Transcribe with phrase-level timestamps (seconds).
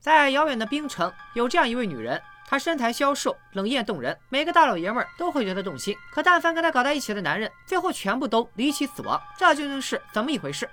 [0.00, 5.94] 在遥远的冰城，有这样一位女人，她身材消瘦，冷艳动人，每个大老爷们儿都会觉得动心。
[6.10, 9.20] 可但凡跟她搞在一起的男人，最后全部都离奇死亡。
[9.38, 10.66] 这究竟是怎么一回事？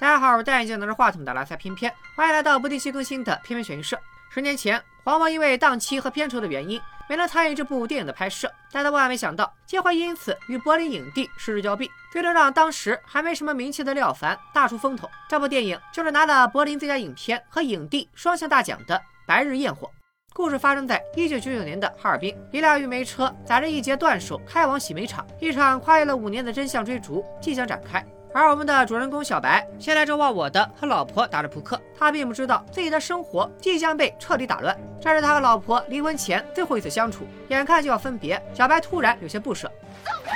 [0.00, 3.96] 大家好，我戴眼镜拿着话筒的拉塞偏偏，欢迎来到不定期更新的偏偏选映社。
[4.30, 15.10] 十年前，黄毛因为档期和片酬的原因，没能参与这部电影的拍摄，但他万万没想到，机会因此与柏林影帝失之交臂，最终让当时还没什么名气的廖凡大出风头。
[15.28, 19.86] 这部电影就是拿了柏林最佳影片和影帝双项大奖的《白日焰火》。
[20.34, 28.02] 故事发生在一九九九年的哈尔滨，一辆运煤车载着一节断手开往洗煤厂，一场跨越了五年的真相追逐即将展开。
[28.34, 31.78] 而我们的主人公小白，现在正忘我的和老婆打着扑克。
[31.98, 34.74] 他并不知道自己的生活即将被彻底打乱。
[35.00, 39.70] 这是他和老婆离婚前最后一次相处，眼看就要分别，小白突然有些不舍。
[40.02, 40.32] 走开！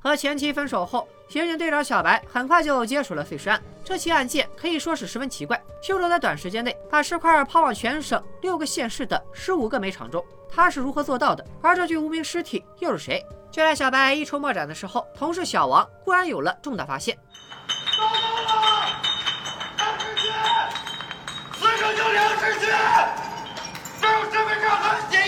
[0.00, 3.62] 和前妻分手后，刑警队长小白很快就接手了碎尸案。
[3.84, 11.46] 这起案件可以说是十分奇怪，凶手在短时间内把尸块抛往全省六个县市的十五个煤场中，他是如何做到的？
[11.62, 13.24] 而这具无名尸体又是谁？
[13.50, 17.16] 就在小白一筹莫展的时候，同事小王忽然有了重大发现。
[17.96, 18.90] 报告了，
[19.78, 20.28] 两尸体，
[21.54, 22.66] 死者就两尸体，
[24.02, 25.14] 这有身份证很嫌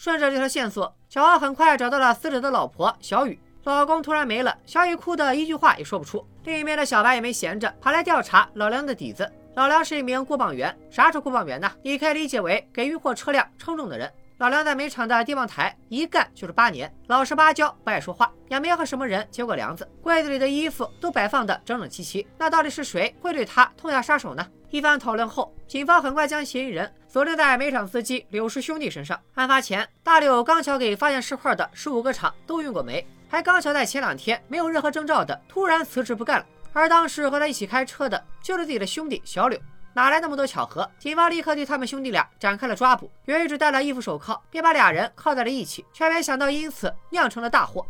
[0.00, 0.90] 顺着这条线索。
[1.10, 6.26] 小奥很快找到了死者的老婆小雨，老公突然没了，小雨哭得一句话也说不出。
[6.44, 9.30] 另一边的小白也没闲着，跑来调查老梁的底子。
[9.56, 11.70] 老梁是一名过磅员，啥是过磅员呢？
[11.82, 14.10] 你可以理解为给运货车辆称重的人。
[14.40, 19.86] 老梁在煤厂的地磅台一干就是八年，老实巴交，不爱说话，也没和什么人结过梁子。
[20.00, 24.46] 柜子里的衣服都摆放的整整齐齐，那到底是谁会对他痛下杀手呢？
[24.70, 29.20] 一番讨论后，警方很快将嫌疑人锁定在煤厂司机柳氏兄弟身上。
[29.34, 36.46] 案发前，大柳刚巧给发现尸块的十五个厂都运过煤，还刚巧在前两天没有任何征兆的突然辞职不干了。
[36.72, 39.60] 而当时和他一起开车的就是自己的兄弟小柳，
[39.92, 40.88] 哪来那么多巧合？
[40.98, 47.84] 警方立刻对他们兄弟俩展开了抓捕，由于只带了一副手铐，便把俩人铐在了一起，却没想到因此酿成了大祸。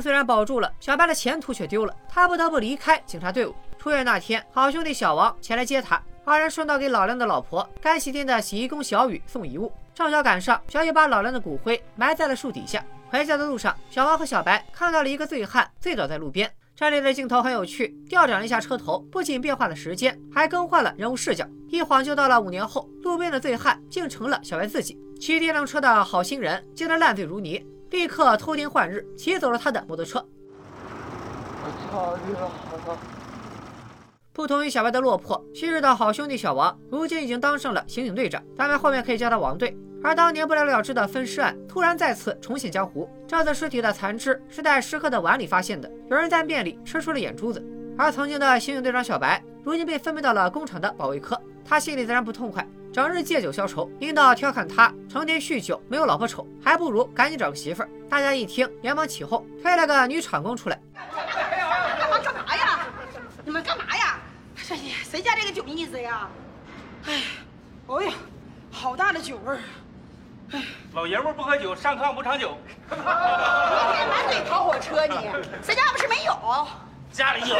[0.00, 1.94] 虽然保住了，小白的前途却丢了。
[2.08, 3.54] 他不得不离开警察队伍。
[3.78, 9.72] 出院那天，好兄弟小王前来接他，二人顺道给老梁的老婆干洗店的洗衣工小雨送遗物。
[9.94, 12.84] 正巧赶上小雨把老梁的骨灰埋在了树底下。
[13.08, 16.50] 回家的路上，小王和小白看到了一个醉汉醉倒在路边。
[16.76, 21.44] 这里的镜头很有趣，调转了一下车头，不仅变换了时间，还更换了人物视角。
[21.68, 24.96] 一晃就到了五年后，路边的醉汉竟成了小白自己。
[25.20, 27.66] 骑电动车的好心人见他烂醉如泥。
[27.90, 30.24] 立刻偷天换日，骑走了他的摩托车。
[31.64, 32.98] 我操你了！
[34.32, 39.76] 不同于小白的落魄，昔日的好兄弟小王，如今已经当上了刑警队长，咱们后面可以叫他王队。
[40.00, 43.08] 而当年不了了之的分尸案，突然再次重现江湖。
[43.26, 47.60] 这次尸体的残肢是在食客的碗里发现的，有人在面里吃出了眼珠子。
[47.96, 52.64] 而曾经的刑警队长小白，如今被分配到了工厂的保卫科，他心里自然不痛快。
[52.92, 57.88] 整日借酒消愁，领导调侃他成天酗酒，没有老婆丑，还不如赶紧找个媳妇儿。
[58.08, 60.78] 大家一听，连忙起哄，推了个女厂工出来。
[61.98, 62.86] 干嘛干嘛呀？
[63.44, 64.18] 你们干嘛呀？
[64.70, 66.28] 哎呀，谁家这个酒腻子呀？
[67.06, 67.22] 哎，
[67.86, 68.12] 哎呀，
[68.70, 69.60] 好大的酒味儿！
[70.52, 70.62] 哎，
[70.92, 72.58] 老爷们不喝酒，上炕不长久。
[72.90, 73.04] 一天
[74.08, 75.14] 满嘴跑火车，你
[75.62, 76.66] 谁家不是没有？
[77.12, 77.56] 家里有。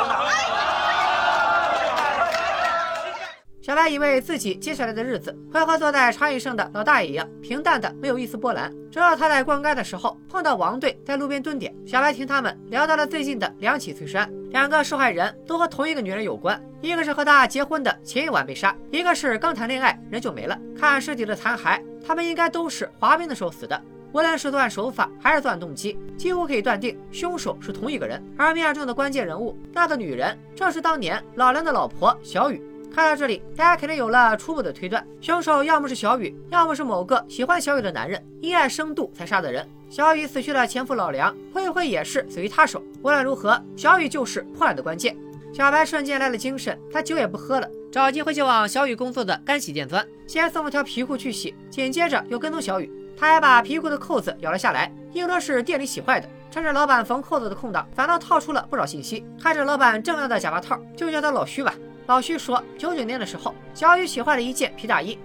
[3.60, 11.74] 小白以为自己接下来的日子会和坐在长椅上的老大爷一样平淡的没有一丝波澜，直到他在逛街的时候碰到王队在路边蹲点。
[11.84, 20.56] 小白听他们聊到了最近的两起碎尸案，两个受害人都和同一个女人有关，一个是和他结婚的前一晚被杀，一个是刚谈恋爱人就没了。
[20.78, 23.80] 看尸体的残骸，他们应该都是滑冰的时候死的。
[24.12, 28.24] 无论是作案手法还是作案动机，几乎可以断定凶手是同一个人。
[28.38, 32.62] 而命案中的关键人物，那个女人正是当年老梁的老婆小雨。
[32.94, 39.66] 看到这里，大家肯定有了初步的推断：凶手要么是小雨，要么是某个喜欢小雨的男人，因爱生度才杀的人。
[39.88, 42.82] 小雨死去的前夫老梁，会不会也是死于他手？
[43.02, 45.16] 无论如何，小雨就是破案的关键。
[45.52, 52.92] 小白瞬间来了精神，他酒也不喝了，找机会就往小雨工作的干洗店钻，先送了条皮裤去洗，紧接着又跟踪小雨。
[53.16, 56.28] 他还把皮裤的扣子咬了下来，硬说是店里洗坏的。
[56.50, 59.24] 趁着老板缝扣子的空档，反倒套出了不少信息。
[59.40, 61.74] 看着老板锃亮的假发套，就叫他老徐吧。
[62.08, 65.18] 老徐说，九九年的时候，小雨洗坏了一件皮大衣。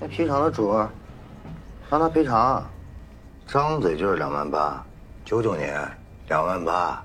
[0.00, 0.72] 那皮厂的主
[1.90, 2.66] 让他赔偿，
[3.46, 4.82] 张嘴就是两万八。
[5.26, 5.78] 九九年
[6.28, 7.04] 两万八。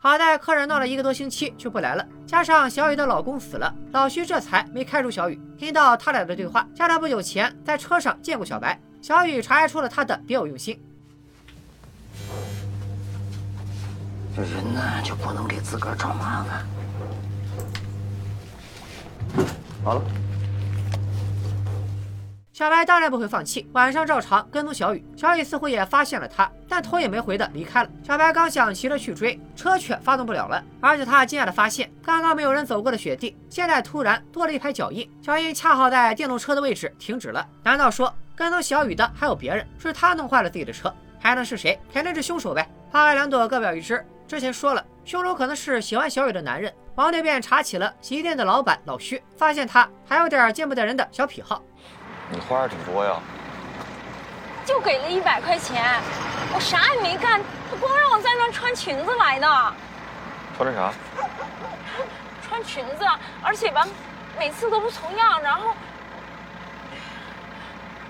[0.00, 5.40] 好在客人闹了一个多星期就不来了，加上小雨的老公死了，老徐这才没开除小雨。
[5.56, 8.76] 听到他俩的对话，加上不久前在车上见过小白。
[9.00, 10.76] 小雨察觉出了他的别有用心。
[14.34, 16.66] 这人呢，就不能给自个儿找麻烦。
[19.84, 20.02] 好了。
[22.52, 25.04] 小白当然不会放弃，晚上照常跟踪小雨。
[25.16, 27.90] 小雨似乎也发现了他，但头也没回的离开了。
[28.06, 30.62] 小白刚想骑着去追，车却发动不了了。
[30.80, 37.44] 而且他惊讶的发现，刚刚没有人走过的雪地，现在突然多了一排脚印，脚印恰好在电动车的位置停止了。
[37.64, 38.12] 难道说？
[38.34, 41.78] 跟踪小雨的还有别人，是他弄坏了自己的车，还能是谁？
[41.92, 42.68] 肯定是凶手呗。
[42.90, 44.04] 花开两朵，各表一枝。
[44.26, 46.72] 之前说了，凶手可能是喜欢小雨的男人。
[46.94, 51.62] 王队便查起了洗衣店的老板老徐，发现他还有点见不得人的小癖好。
[52.30, 53.18] 你花样挺多呀，
[54.66, 55.82] 就给了一百块钱，
[56.54, 57.40] 我啥也没干，
[57.70, 59.74] 他光让我在那穿裙子来的。
[60.56, 60.92] 穿的啥？
[62.46, 63.06] 穿裙子，
[63.42, 63.86] 而且吧，
[64.38, 65.74] 每次都不重样，然后。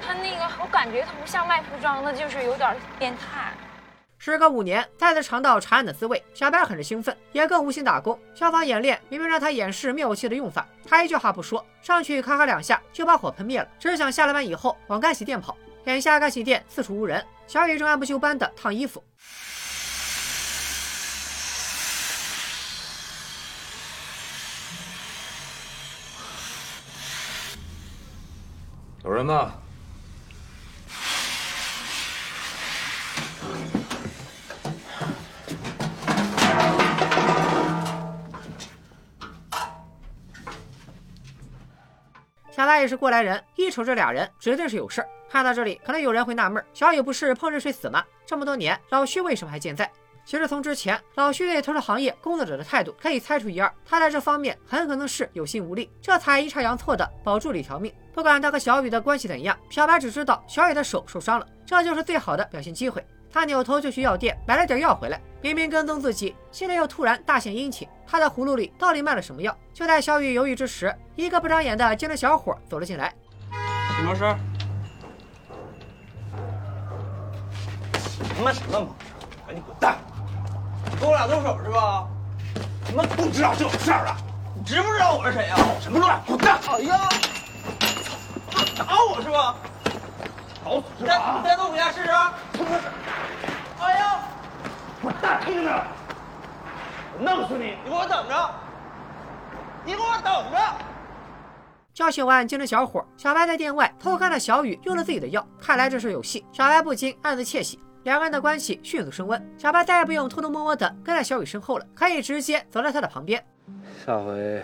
[0.04, 3.52] 他那个，我感觉他不像卖服装的，就是有点变态。
[4.24, 8.16] 时隔五年，再次尝到查案的滋味，小白很是兴奋，也更无心打工。
[8.36, 15.56] 消防演练明明让他演示灭火器的用法，他一句话不说，上去咔咔两下就把火喷灭了，只想下了班以后往干洗店跑。
[15.86, 19.02] 眼下干洗店四处无人，小雨正按部就班的烫衣服。
[29.02, 29.54] 有人吗？
[42.62, 45.08] 小白也是过来人，一瞅这俩人，指定是有事儿。
[45.28, 48.04] 看到这里，可能有人会纳闷：小雨不是碰热水死吗？
[48.24, 49.90] 这么多年，老徐为什么还健在？
[50.24, 57.92] 其实从之前老徐对投资行业工作者的态度可以猜出一二，他在这方面很可能是有心无力，这才阴差阳错的保住了一条命。
[58.14, 63.04] 不管他和小雨的关系怎样，小白只知道小雨的手受伤了，这就是最好的表现机会。
[63.28, 67.88] 他扭头就去药店买了点药回来，明明跟踪自己，现在又突然大献殷勤。
[68.12, 69.56] 他的葫芦里到底卖了什么药？
[69.72, 73.10] 就在小雨犹豫之时，一个不长眼的精神小伙走了进来。
[73.96, 74.36] 什么事？
[78.36, 78.88] 什么什么忙？
[79.46, 79.96] 赶紧滚蛋！
[81.00, 82.06] 跟我俩动手是吧？
[82.90, 84.18] 你们不知道这种事儿啊？
[84.54, 85.56] 你知不知道我是谁呀？
[85.80, 86.20] 什么乱？
[86.26, 86.58] 滚蛋！
[86.68, 87.08] 哎呀！
[88.76, 89.56] 打我是吧？
[90.62, 91.40] 好死是吧？
[91.42, 92.10] 再再动我下试试。
[93.80, 94.18] 哎呀！
[95.00, 95.40] 滚蛋！
[95.46, 95.82] 听着，
[97.18, 97.76] 我弄死你！
[97.84, 98.54] 你给我等着！
[99.84, 100.58] 你给我等着！
[101.92, 106.44] 叫醒完精神小伙，小白在店外偷看了小雨用了自己的药，看来这是有戏。
[106.50, 109.54] 小白不禁暗自窃喜，两个人的关系迅速升温。
[109.58, 113.44] 小白再也不用偷偷摸摸的跟在小雨身后了，可以直接走在他的旁边。
[114.06, 114.62] 下回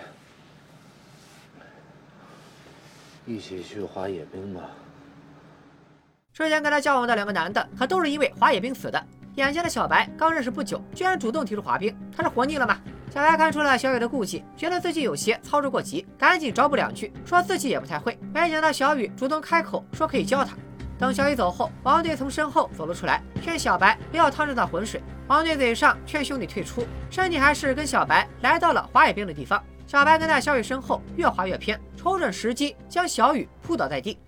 [3.27, 4.63] 一起去滑野冰吧。
[6.33, 9.05] 之前跟他交往的两个男的，可都是因为滑野冰死的。
[9.39, 12.77] 眼前的小白刚认识不久，居然主动提出滑冰，他是活腻了吗？
[13.15, 18.19] 小白看出了小雨的顾忌，觉得自己有些操之过急，赶紧找补两句，说自己也不太会。
[18.35, 20.57] 没想到小雨主动开口说可以教他。
[20.99, 25.01] 等小雨走后，王队从身后走了出来，劝小白不要趟这趟浑水。
[25.29, 29.63] 王队嘴上劝兄弟退出，身体还是跟小白来到了滑野冰的地方。
[29.87, 34.19] 小白跟在小雨身后越滑越偏，瞅准时机将小雨扑倒在地。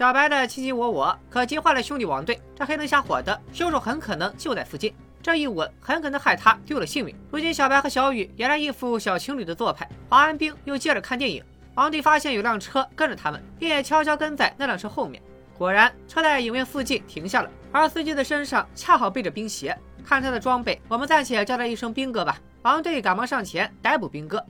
[0.00, 2.40] 小白的卿卿我我，可急坏了兄弟王队。
[2.56, 4.94] 这黑灯瞎火的，凶手很可能就在附近。
[5.22, 7.14] 这一吻很可能害他丢了性命。
[7.30, 11.44] 如今小白和小雨俨然一副小情侣的做派，保安兵又接着看电影。
[11.74, 15.22] 王队发现有辆车跟着他们，便也悄悄跟在那辆车后面。
[15.58, 19.78] 果然，车在影院附近停下了，而司机的身上恰好背着冰鞋。
[20.02, 22.38] 看他的装备，我们暂且叫他一声兵哥吧。
[22.62, 24.42] 王队赶忙上前逮捕兵哥，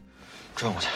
[0.54, 0.88] 转过去。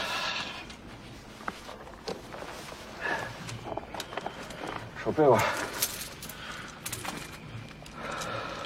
[5.04, 5.38] 手背吧。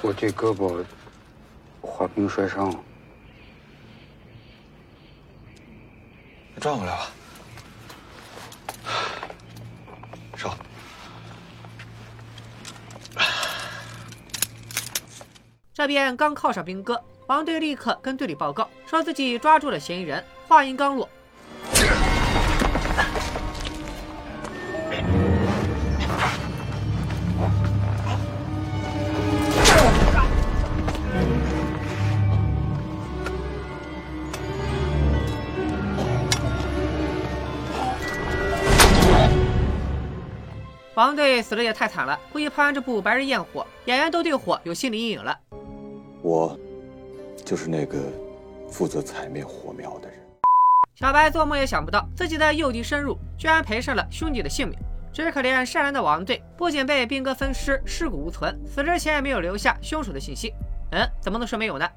[0.01, 0.85] 我这胳膊
[1.81, 2.79] 滑冰摔伤了，
[6.61, 7.11] 转过来吧。
[10.37, 10.49] 手。
[15.73, 20.23] 这边刚铐上兵哥，王队立刻跟队里报告，说自己抓住了嫌疑人。
[20.47, 21.09] 话音刚落。
[40.99, 45.39] 王队死的也太惨了，故意拍完这部《白日焰火》，演员都对火有心理阴影了。
[46.21, 46.59] 我，
[47.45, 47.97] 就是那个
[48.69, 50.19] 负责踩灭火苗的人。
[50.95, 54.77] 小白做梦也想不到，自己的诱敌深入，居然赔上了兄弟的性命。
[55.13, 60.53] 只可怜善良的王队，不仅被兵哥分尸，尸骨无存，死之前也没有留下凶手的信息。
[60.91, 61.89] 嗯，怎么能说没有呢？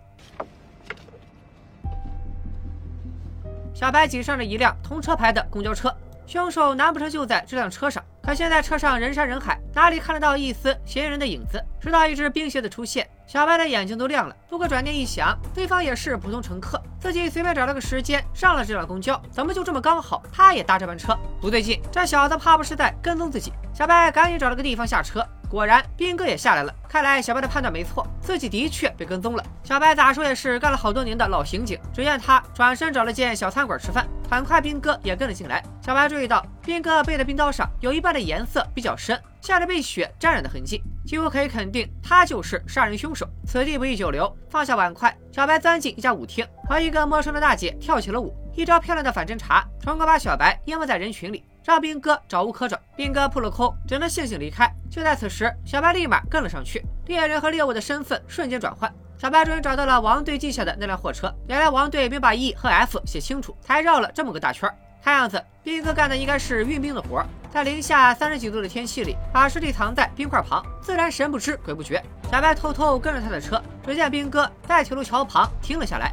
[3.74, 5.92] 小白挤上了一辆同车牌的公交车，
[6.24, 8.01] 凶手难不成就在这辆车上？
[8.24, 11.60] 可现在车上人山人海，哪里看得到一丝嫌疑人的影子？
[11.80, 14.36] 直到一只冰鞋的出现，小白的眼睛都亮了。
[14.48, 21.18] 不过转念一想，对方也是普通乘客，自己随便找了个时间上了这辆公交，怎么就这么刚好他也搭这班车？
[21.40, 23.52] 不对劲，这小子怕不是在跟踪自己？
[23.74, 25.26] 小白赶紧找了个地方下车。
[25.52, 26.74] 果然，兵哥也下来了。
[26.88, 29.44] 看来小白的判断没错，自己的确被跟踪了。
[29.62, 34.08] 小白咋说也是干了好多年的老刑警，只见他转身找了间小餐馆吃饭。
[34.30, 35.62] 很快，兵哥也跟了进来。
[35.82, 43.28] 小白注意到，兵哥背的冰刀上有一半的颜色比较深，像是被血沾染的痕迹，几乎可以肯定他就是杀人凶手。
[43.46, 48.34] 此地不宜久留，放下碗筷，小白钻进一家舞厅，和一个陌生的大姐跳起了舞。
[48.54, 51.44] 一招漂亮的反侦查，成功把小白淹没在人群里。
[51.64, 54.68] 让兵哥找吴可找，兵哥扑了空，只能悻悻离开。
[54.90, 58.92] 就在此时，小白立马跟了上去，猎人和猎物的身份瞬间转换。
[59.18, 64.68] 小白终于找到了王队记下的那辆货车，原来王队没把 E 和 F 写清楚，才绕了这么个大圈。
[65.00, 72.02] 看样子，兵哥干的应该是运兵的活，在零下三十几度的天气里，把尸体藏在冰块旁，自然神不知鬼不觉。
[72.30, 76.12] 小白偷偷跟着他的车，只见兵哥在铁路桥旁停了下来。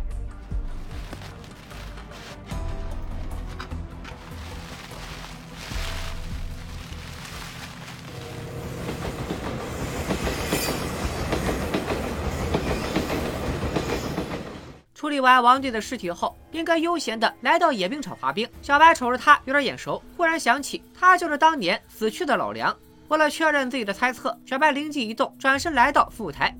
[14.99, 18.45] 处理完王队的尸体后，兵哥悠闲地来到野冰场滑冰。
[18.61, 22.75] 小白瞅着他有点眼熟，忽然想起他就是当年死去的老梁。
[23.07, 26.53] 为了确认自己的猜测，小白灵机一动，转身来到服务台。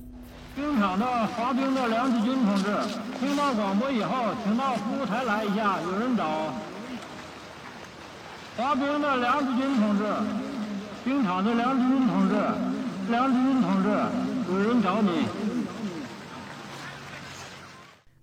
[0.56, 2.74] 冰场的滑冰的梁志军同志，
[3.18, 6.24] 听到广播以后，请到服务台来一下，有人找。
[8.56, 10.04] 滑冰的梁志军同志，
[11.04, 12.36] 冰场的梁志军同志，
[13.10, 13.90] 梁志军同志，
[14.50, 15.26] 有人找你。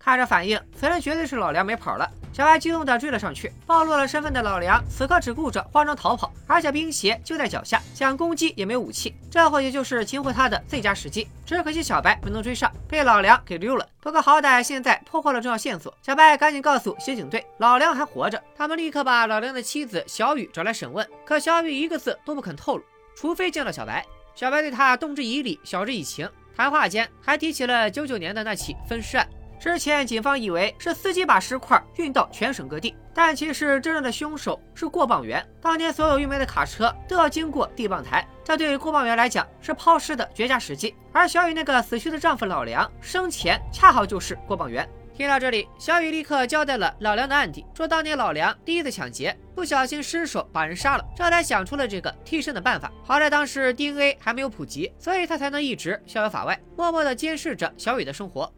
[0.08, 2.10] 看着反应，此人绝对是老梁没跑了。
[2.32, 11.28] 小白激动地追了上去，暴露了身份的老梁此刻只顾着慌张逃跑，而且冰鞋就在脚下，想攻击也没武器，这或许就是擒获他的最佳时机。
[11.46, 13.86] 只可惜小白没能追上，被老梁给溜了。
[14.00, 18.42] 不过好歹现在破获了重要线索，小白赶紧告诉协警队，老梁还活着。
[18.56, 22.84] 他们立刻把老梁的妻子小雨找来审问，可小雨一个字都不肯透露，
[23.14, 24.06] 除非见到小白。
[24.36, 29.28] 小白对他动之以理，晓之以情，谈话间还提起了九九年的那起分尸案。
[29.60, 35.44] 之前警方以为是司机把石块运到全省各地，但其实真正的凶手是过磅员。
[35.60, 40.96] 当年所有运煤的卡车都要经过地磅台，这对于过磅员来讲是抛尸的绝佳时机。
[41.12, 44.88] 而小雨那个死去的丈夫老梁生前恰好就是过磅员。
[45.16, 52.92] 听到这里，小雨立刻交代了老梁的案底，说当年老梁第一次抢劫不小心失手把人杀了，这才想出了这个替身的办法。
[53.04, 58.54] 好在当时 DNA 还没有普及，所以他才能一直逍遥法外，默默地监视着小雨的生活。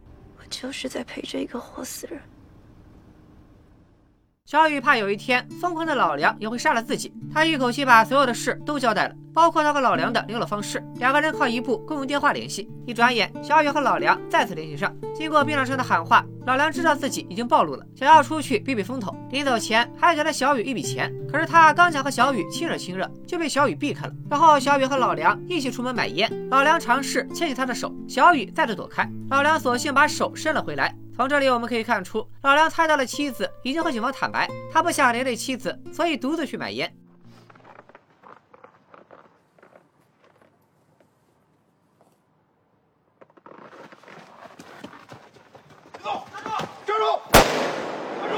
[0.50, 2.20] 就是在陪着一个活死人。
[4.50, 12.68] 小雨怕有一天疯狂的老梁也会杀了自己，他一口气把所有的事都交代了，包括他和老梁的联络方式，两个人靠一部公用电话联系。
[12.88, 14.92] 一转眼，小雨和老梁再次联系上。
[15.14, 19.16] 经过槟榔声的喊话，老梁知道自己已经暴露了，想要出去避避风头。
[19.30, 24.14] 临走前还给了小雨一笔钱，可是他刚想和小雨亲热亲热，就被小雨避开了。
[24.32, 30.96] 然后小雨和老梁一起出门买烟，老梁尝试牵起他的手，小雨再次躲开，老梁索性把手伸了回来。
[31.20, 36.90] 从这里我们可以看出，老梁猜到了妻子已经和警方坦白，他不想连累妻子，所以独自去买烟。
[46.02, 46.54] 走，站住！
[46.88, 47.20] 站住！
[48.16, 48.38] 站住！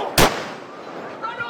[1.21, 1.45] 站住！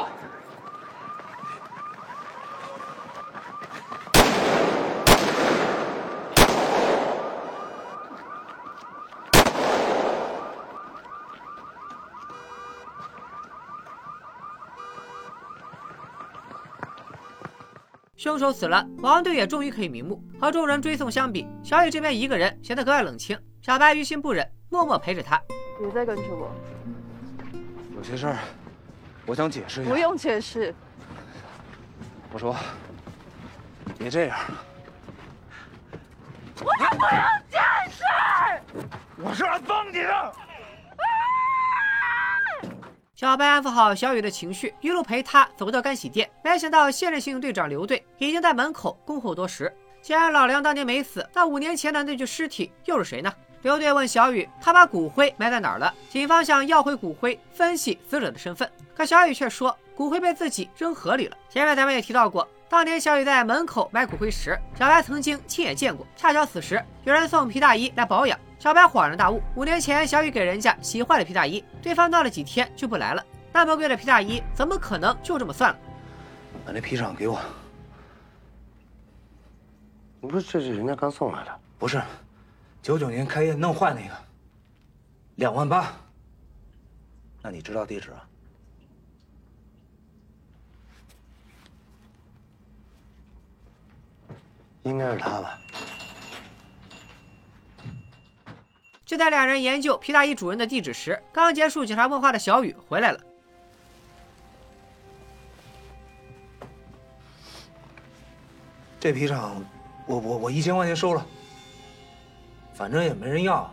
[18.22, 20.24] 凶手死了，王队也终于可以瞑目。
[20.40, 23.36] 和众人追送相比，小雨这边一个人显得格外冷清。
[23.64, 25.42] 小白于心不忍，默默陪着他。
[25.80, 26.52] 别再跟着我，
[27.96, 28.38] 有些事儿，
[29.26, 29.90] 我想解释一下。
[29.90, 30.72] 不用解释。
[32.32, 32.56] 我说，
[33.98, 34.38] 别这样。
[36.64, 37.10] 我才不用
[37.50, 37.58] 解
[37.90, 38.04] 释。
[39.18, 40.31] 我是来帮你的。
[43.22, 46.28] 小白安抚好小雨的情绪，一路陪他走到干洗店。
[46.44, 49.72] 没想到现任刑警队长刘队已经在门口恭候多时。
[50.02, 53.32] 既然老梁当年没死，那五年前的那具尸体又是谁呢？
[53.62, 55.94] 刘队问小雨，他把骨灰埋在哪儿了？
[56.10, 61.38] 警方想要回骨灰，分析死者的身份，可小雨却说骨灰被自己扔河里了。
[61.48, 66.08] 前面咱们也提到过，当年小雨在门口买骨灰时，小白曾经亲眼见过。
[66.16, 73.26] 恰巧此时有人送皮大衣来保养，小白恍然大悟：五年前小雨给人家洗坏了皮大衣，对方闹了几天就不来了。
[73.52, 75.80] 那么贵的皮大衣，怎么可能就这么算了？
[76.64, 77.42] 把那皮厂给我。
[80.22, 81.60] 不是这是人家刚送来的？
[81.80, 82.00] 不是，
[82.84, 84.14] 九九年开业弄坏那个，
[85.38, 85.92] 两万八。
[87.42, 88.28] 那你知道地址啊？
[94.84, 95.58] 应该是他吧。
[99.12, 103.20] 就在两人研究皮大衣主人的地址时，刚结束警察问话的小雨回来了。
[109.02, 109.62] 这皮厂，
[110.06, 111.28] 我我我一千块钱收了，
[112.74, 113.70] 反正也没人要。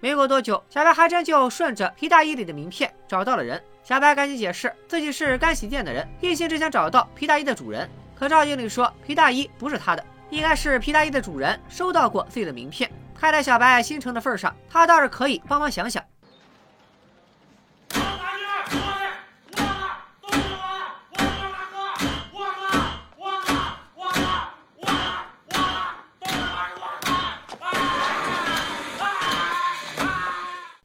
[0.00, 3.62] 没过多久，小白还真就顺着皮大衣里的名片找到了人。
[3.84, 7.86] 小白赶紧解释自己是干洗店的人，一心只想找到皮大衣的主人。
[8.14, 12.90] 可赵经理说皮大衣不是他的，应该是皮大衣的主人收到过自己的名片。
[13.20, 16.02] 看在小白心诚的份上，他倒是可以帮忙想想。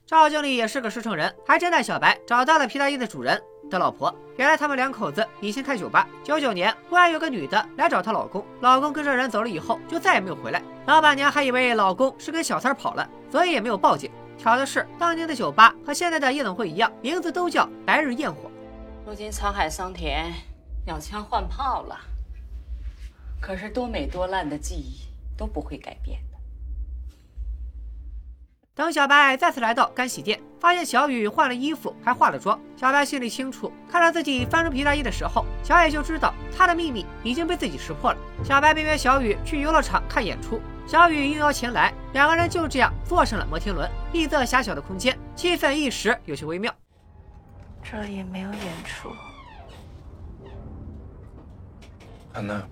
[0.06, 4.14] 赵经理也是个实诚人，还真带小白找到了皮大衣的主人的老婆。
[4.38, 10.62] 原来他们两口子以前开酒吧，九九年忽然有个女的来找她老公，老公跟着人走了以后就再也没有回来。
[10.88, 14.10] 老板娘还以为老公是跟小三跑了，所以也没有报警。
[14.38, 18.50] 巧的是，当年的酒吧和现在的夜总会一样，名字都叫白日焰火。
[19.06, 20.34] 如今沧海桑田，
[20.86, 22.00] 鸟枪换炮了，
[23.40, 25.02] 可是多美多烂的记忆
[25.38, 26.20] 都不会改变。
[28.76, 32.60] 等小白再次来到干洗店，发现小雨换了衣服，还化了妆。
[32.76, 38.18] 小白心里清楚，看到自己翻出皮大衣的时候，小野就知道他的秘密已经被自己识破了。
[38.44, 43.88] 小白便约小雨去游乐场看演出，小雨应邀前来，两个人就这样坐上了摩天轮。
[44.12, 46.74] 一则狭小的空间，气氛一时有些微妙。
[47.84, 49.12] 这里也没有演出。
[52.34, 52.68] 安娜。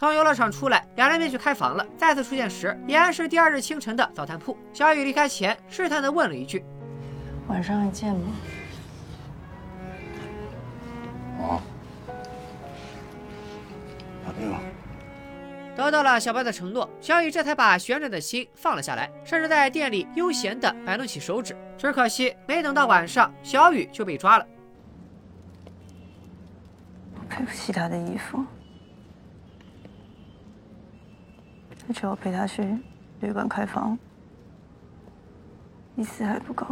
[0.00, 1.86] 从游乐场出来，两人便去开房了。
[1.94, 4.56] 再次出现时，依然是第二日清晨的早餐铺。
[4.72, 6.64] 小雨离开前试探的问了一句
[7.48, 8.32] ：“晚上还见吗？”
[11.36, 11.60] 好。
[14.24, 14.50] 打病。
[15.76, 21.54] 得到了小白的承诺，小雨这才把悬着的心放了下来，甚至在店里悠闲地摆弄起手指。
[21.76, 24.46] 只可惜，没等到晚上，小雨就被抓了。
[27.16, 28.42] 我配不起他的衣服，
[32.06, 32.62] 我陪他去
[33.20, 33.98] 旅馆开房，
[35.96, 36.66] 意思还不够。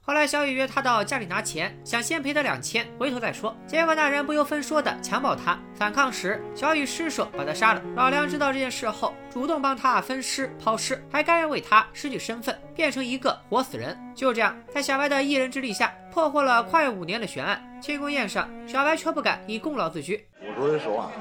[0.00, 3.54] 后来，小雨约他到家里拿钱，想先赔他两千，回头再说。
[3.66, 7.82] 结果那人不由分说的强暴他，反抗时，小雨失手把他杀了。
[7.94, 13.98] 老梁知道这件事后，主动帮他分尸抛尸，还甘愿为他失去身份，变成一个活死人。
[14.14, 17.62] 就这样，在小白的一人之力下，破获了快五年的悬案。
[17.82, 20.26] 庆功宴上，小白却不敢以功劳自居。
[20.56, 21.12] 我说句实话，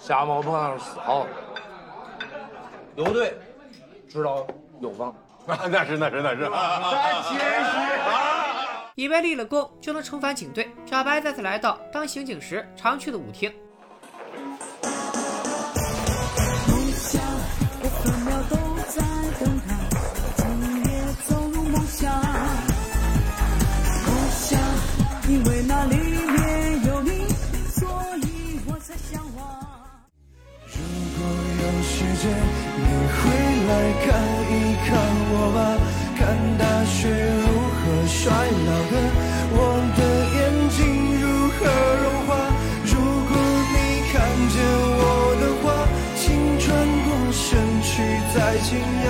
[0.00, 1.28] 夏某碰上死耗子，
[2.96, 3.38] 有队，
[4.08, 4.46] 知道
[4.80, 5.14] 有方。
[5.46, 6.50] 那是那是那是。
[8.94, 13.52] 以为立了功就能重返警队，小白再次来到当刑警时常去的舞厅。
[16.66, 17.20] 梦想，
[32.20, 32.28] 有时间，
[32.76, 32.84] 你
[33.16, 33.18] 会
[33.66, 33.72] 来
[34.04, 34.08] 看
[34.52, 34.52] 一
[34.84, 34.88] 看
[35.32, 35.58] 我吧，
[36.18, 36.20] 看
[36.58, 38.28] 大雪如何衰
[38.66, 38.94] 老的，
[39.56, 39.58] 我
[39.96, 40.00] 的
[40.36, 40.76] 眼睛
[41.18, 41.24] 如
[41.56, 41.58] 何
[42.02, 42.30] 融化。
[42.84, 42.92] 如
[43.24, 43.32] 果
[43.72, 43.74] 你
[44.12, 44.60] 看见
[45.00, 45.00] 我
[45.40, 45.64] 的话，
[46.14, 46.20] 请
[46.58, 46.68] 转
[47.06, 47.48] 过身
[47.80, 47.88] 去
[48.34, 48.36] 再
[48.68, 49.08] 惊讶。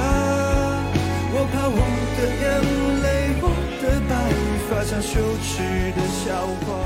[1.33, 1.79] 我怕我
[2.17, 2.47] 的眼
[3.03, 3.45] 泪，我
[3.83, 4.11] 的白
[4.69, 5.51] 发像羞耻
[5.97, 6.79] 的笑话。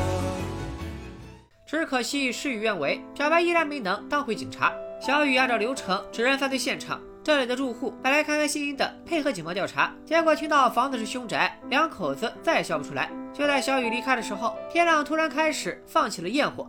[1.67, 4.73] 只可惜事与愿违，小白依然没能当回警察。
[5.05, 13.11] 小雨按照流程指认犯罪现场，这里的住户本来开开心心的配合警方调查，结果听到房子是凶宅，两口子再也笑不出来。
[13.31, 16.67] 就在小雨离开的时候，天亮突然开始放起了焰火。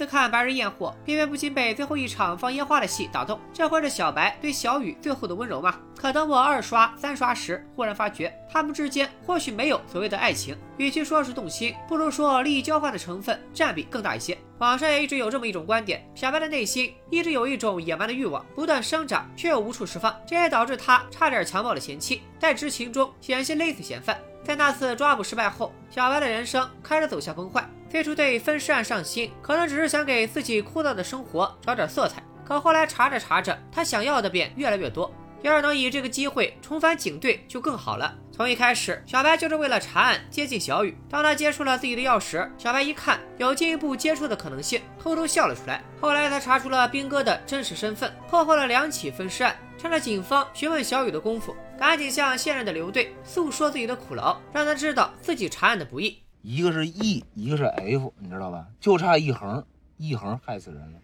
[0.00, 3.38] 次看《白日焰火》，偏偏不禁被最后一场放烟花的戏打动。
[3.52, 5.78] 这会是小白对小雨最后的温柔吗？
[5.94, 14.38] 可等我二刷、三刷时，忽然发觉他们之间或许没有所谓的爱情，与其说是动心，不如说利益交换的成分占比更大一些。
[14.56, 24.18] 网上也一直有这么一种观点：小白的内心一直有一种野蛮的欲望，不断生长，却又无处释放，这也导致他差点强暴了前妻，在执勤中险些勒死嫌犯。
[24.42, 27.68] 在那次抓捕失败后，小白的人生开始走向崩坏。
[27.90, 32.22] 最初对分尸案上心，可能只是想给自己枯燥的生活找点色彩。
[32.44, 35.12] 可后来查着查着，他想要的便越来越多。
[35.42, 38.14] 要是能以这个机会重返警队，就更好了。
[38.30, 40.96] 从一开始，小白就是为了查案接近小雨。
[41.08, 45.82] 当他接触了自己的钥匙，小白一看有进一步接触的可能性，偷偷笑了出来。
[46.00, 49.56] 后来他查出了兵哥的真实身份，破获了两起分尸案。
[49.78, 56.22] 趁着警方询问小雨的功夫，赶紧向现任的刘队诉说自己的苦劳，让他知道自己查案的不易。
[56.42, 58.66] 一个是 E，一个是 F，你知道吧？
[58.80, 59.64] 就差一横，
[59.98, 60.98] 一横害死人了。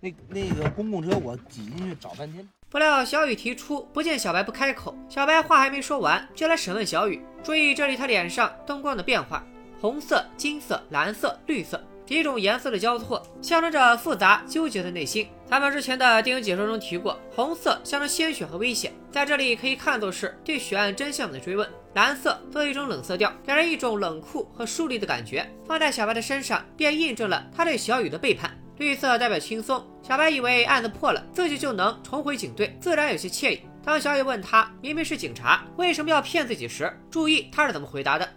[0.00, 2.48] 那那个公共车我挤进去找半天。
[2.68, 7.20] 不料小雨提出不见小白不开口，小白话还没说完，就来审问小雨。
[7.42, 9.44] 注意这里他脸上灯光的变化，
[9.80, 11.82] 红色、金色、蓝色、绿色。
[12.06, 15.28] 几种颜色的交错，象征着复杂纠结的内心。
[15.44, 25.48] 咱们之前的电影解说中提过，红色象征鲜血和危险，在这里可以看作是对血案真相的追问；蓝色作为一种冷色调，给人一种冷酷和疏离的感觉。
[25.66, 28.56] 放在小白的身上，便印证了他对小雨的背叛。
[28.78, 33.62] 绿色代表轻松，小白以为案子破了，自己就能重回警队，自然有些惬意。
[33.82, 38.28] 当小雨问他明明是警察，为什么要骗自己时，注意他是怎么回答的：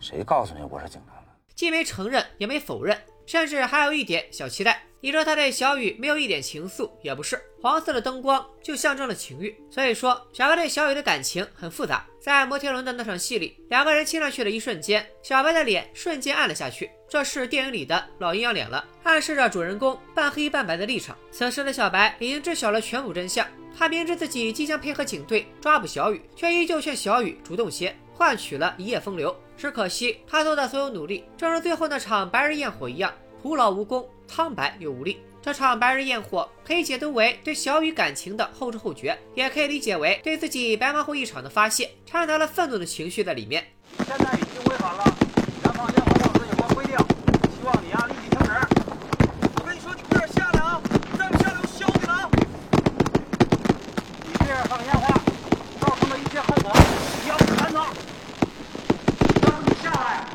[0.00, 1.15] 谁告诉你我是警察？
[1.56, 4.82] 既没承认，也没否认，甚至还有一点小期待。
[5.00, 7.40] 你说他对小雨没有一点情愫，也不是。
[7.62, 12.06] 黄色的灯光就象征了情欲，所以说小白对小雨的感情很复杂。
[12.20, 21.16] 在摩天轮的那场戏里，两个人亲上去的一瞬间，小白的脸瞬间暗了下去，这是电影里的老阴阳脸了，暗示着主人公半黑半白的立场。
[21.30, 23.46] 此时的小白已经知晓了全部真相，
[23.78, 29.34] 他明知自己即将配合警队抓捕小雨，却依旧劝小雨主动些，换取了一夜风流。
[29.56, 35.20] 只可惜他做的所有努力，正如最后那场白日焰火一样，徒劳无功，苍白又无力。
[35.40, 43.64] 这场白日焰火可以解读为对小雨感情的后知后觉，也可以理解为对自己白忙活一场的发泄，掺杂了愤怒的情绪在里面。
[43.98, 45.04] 现在已经违反了
[45.62, 48.50] 燃放烟花炮时有关规定，希望你按立即停止。
[49.54, 50.82] 我跟你说，你快点下来啊，
[51.16, 52.28] 再不下来我削你了啊！
[54.26, 55.06] 你这样放烟花，
[55.80, 56.72] 造成的一切后果，
[57.22, 57.78] 你要负全责。
[59.42, 60.26] 让你下来。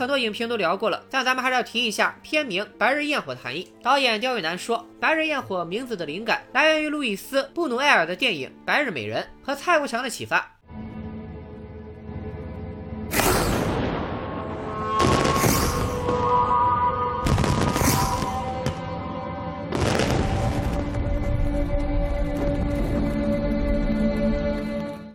[0.00, 3.70] 很多影评都聊过了，但咱们还是要提一下片名《白日焰火》的含义。
[3.82, 10.50] 导演刁亦男说，《白日焰火》名字的灵感来源于路易斯·布努埃尔的电影《白日美人》和蔡国强的启发。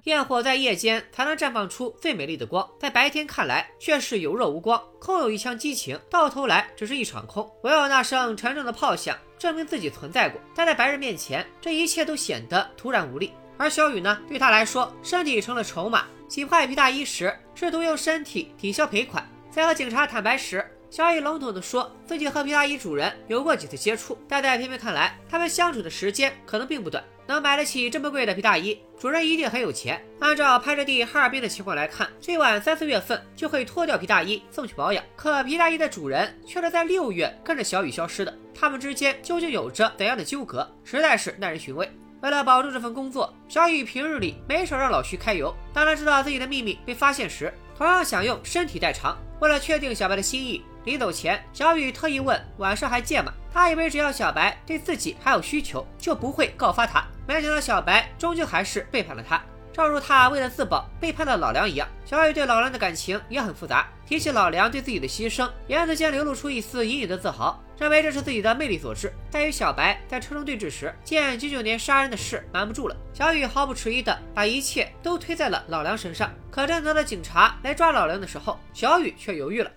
[0.05, 7.51] 焰火在夜间才能绽放出最美丽的光，在白天看来却是有若无光，空有一腔激情，到头来只是一场空。
[7.63, 13.33] 唯有那声沉重的炮响证明自己存在过，但在白日面前，这一切都显得突然无力。
[13.57, 16.05] 而小雨呢，对他来说，身体成了筹码。
[16.27, 27.03] 击坏皮大衣时，试图用身体抵消赔款；在和警察坦白时，小雨笼统地说自己和皮大衣主人有过几次接触，但在片片看来，他们相处的时间可能并不短。
[27.27, 30.01] 能买得起这么贵的皮大衣，主人一定很有钱。
[30.19, 35.03] 按照拍摄地哈尔滨的情况来看，最晚三四月份就会脱掉皮大衣送去保养。
[35.15, 41.89] 可皮大衣的主人却是在六月跟着小雨消失的，他们之间究竟有着怎样的纠葛，实在是耐人寻味。
[42.21, 45.55] 为了保住这份工作，小雨平日里没少让老徐开油。
[45.73, 49.17] 当他知道自己的秘密被发现时，同样想用身体代偿。
[49.41, 50.63] 为了确定小白的心意。
[50.85, 57.05] 临走前，小雨特意问：“晚上还见吗？”他以为只要小白对自己还有需求，就不会告发他。
[57.27, 59.41] 没想到小白终究还是背叛了他，
[59.73, 61.87] 正如他为了自保背叛了老梁一样。
[62.05, 63.87] 小雨对老梁的感情也很复杂。
[64.05, 69.11] 提起老梁对自己的牺牲，言辞间流露出一丝隐隐的自豪，认为这是自己的魅力所致。
[69.31, 76.31] 但与小白在车中对峙时，见九九年杀人的事瞒不住了，小雨毫不迟疑的把一切都推在了老梁身上。
[76.51, 79.71] 可正等到警察来抓老梁的时候，小雨却犹豫了。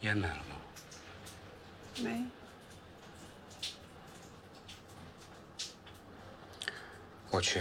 [0.00, 0.53] 烟买了吗？
[2.02, 2.24] 没。
[7.30, 7.60] 我去。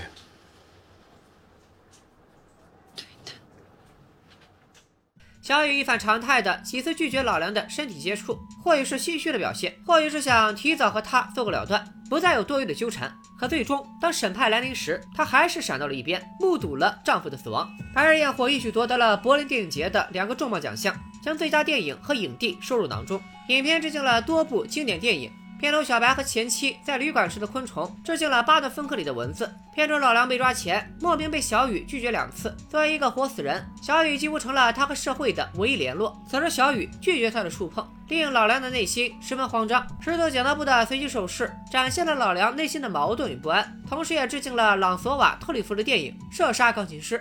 [5.42, 13.14] 小雨一反常态的几次拒绝老梁的身体接触，或许是心虚的表现，或许是想提早和他做个了断，不再有多余的纠缠。
[13.38, 17.68] 可最终，当审判来临时，她还是闪到了一边，目睹了丈夫的死亡。
[17.94, 23.22] 《白日焰火》一举夺得了柏林电影节的两个重磅奖项，将最佳电影和影帝收入囊中。
[23.48, 25.32] 影片致敬了多部经典电影。
[25.60, 29.50] 片头小白和前妻在旅馆时的昆虫，致敬了巴顿芬克里的文字。
[29.74, 32.54] 片中老梁被抓前，莫名被小雨拒绝两次。
[32.70, 36.22] 作为一个活死人，小雨几乎成了他和社会的唯一联络。
[36.30, 39.88] 此时小雨拒绝他的触碰，令老梁的内心十分慌张。
[40.02, 47.18] 石头剪刀布的随机手势，展现了老梁内心的矛盾与不安，同时也致敬了朗索瓦特里弗的电影《射杀钢琴师》。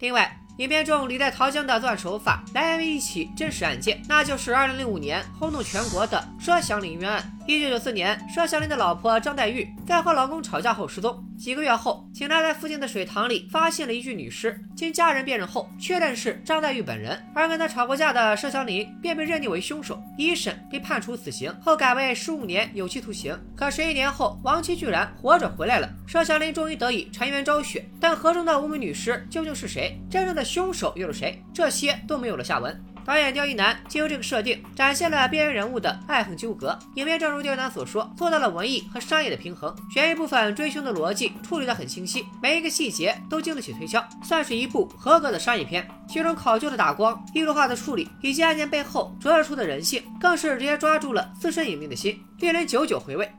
[0.00, 7.38] 另外，影片中李代桃僵的作案手法来源于一起真实案件，那就是2005年轰动全国的佘祥林冤案。
[7.46, 11.22] 1994年，佘祥林的老婆张黛玉在和老公吵架后失踪。
[11.40, 17.18] 几个月后，警察在附近的水塘里发现了一具女尸，经家人辨认后，确认是张黛玉本人。
[17.34, 23.34] 而跟她吵过架的佘祥林便被认定为凶手，一审被判处死刑，后改为十五年有期徒刑。
[23.56, 27.88] 可十一年后，亡妻居然活着回来了，佘祥林终于得以沉冤昭雪。
[27.98, 29.98] 但河中的无名女尸究竟是谁？
[30.10, 31.42] 真正的凶手又是谁？
[31.54, 32.78] 这些都没有了下文。
[33.04, 36.78] 导演刁亦男借由这个设定，展现了边缘人物的爱恨纠葛。
[36.94, 39.74] 影片正如刁亦男所说，做到了文艺和商业的平衡。
[39.92, 45.88] 悬疑部分追凶的逻辑处理得很清晰，每一个细节都经得起推敲，算是一部合格的商业片。
[46.08, 53.30] 其中考究的打光、艺术化的处理，以及案件背后折射出的人性，更是直接抓住了资深影迷的心，令人久久回味。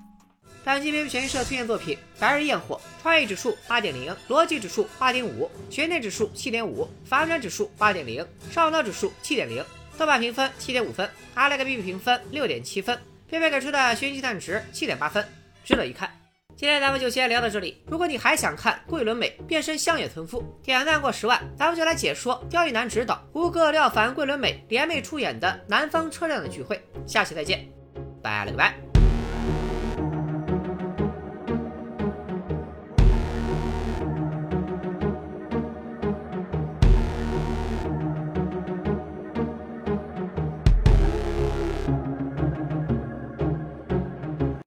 [0.64, 9.66] 本期片悬疑社推荐作品《白日焰火》，创意指数八点零，逻辑指数八点五，悬念指数七点五，反转指数八点零，上脑指数七点零，
[9.98, 12.98] 豆瓣评分七点五分，阿莱格 B B 评分六点七分，
[13.28, 15.28] 片片给出的悬疑蛋值七点八分，
[15.66, 16.10] 值得一看。
[16.56, 17.82] 今天咱们就先聊到这里。
[17.88, 26.76] 如果你还想看桂纶镁变身乡野村妇，点赞过十万，咱们就来解说刁亦男执导、胡歌、廖凡、桂纶镁联袂出演的《南方车站的聚会》。
[27.12, 27.68] 下期再见，
[28.22, 28.91] 拜了个拜。